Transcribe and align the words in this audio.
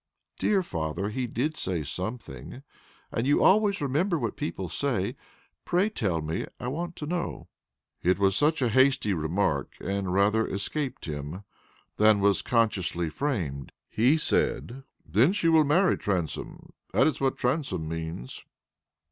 "Dear 0.39 0.63
father, 0.63 1.09
he 1.09 1.27
did 1.27 1.55
say 1.57 1.83
something, 1.83 2.63
and 3.11 3.27
you 3.27 3.43
always 3.43 3.81
remember 3.83 4.17
what 4.17 4.35
people 4.35 4.67
say. 4.67 5.15
Pray 5.63 5.89
tell 5.91 6.23
me; 6.23 6.47
I 6.59 6.69
want 6.69 6.95
to 6.95 7.05
know." 7.05 7.49
"It 8.01 8.17
was 8.17 8.41
a 8.41 8.69
hasty 8.69 9.13
remark, 9.13 9.73
and 9.79 10.11
rather 10.11 10.47
escaped 10.47 11.05
him 11.05 11.43
than 11.97 12.19
was 12.19 12.41
consciously 12.41 13.11
framed. 13.11 13.73
He 13.91 14.17
said, 14.17 14.81
'Then 15.05 15.33
she 15.33 15.49
will 15.49 15.65
marry 15.65 15.99
Transome; 15.99 16.73
that 16.93 17.05
is 17.05 17.21
what 17.21 17.37
Transome 17.37 17.87
means.'" 17.87 18.43